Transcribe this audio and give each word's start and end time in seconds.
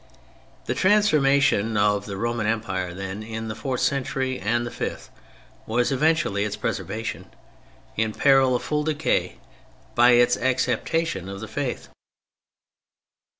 The 0.65 0.73
transformation 0.73 1.77
of 1.77 2.07
the 2.07 2.17
Roman 2.17 2.47
Empire, 2.47 2.91
then, 2.91 3.21
in 3.21 3.49
the 3.49 3.55
fourth 3.55 3.81
century 3.81 4.39
and 4.39 4.65
the 4.65 4.71
fifth 4.71 5.11
was 5.67 5.91
eventually 5.91 6.43
its 6.43 6.55
preservation, 6.55 7.27
in 7.95 8.11
peril 8.11 8.55
of 8.55 8.63
full 8.63 8.83
decay, 8.83 9.35
by 9.93 10.13
its 10.13 10.37
acceptation 10.37 11.29
of 11.29 11.39
the 11.39 11.47
Faith. 11.47 11.87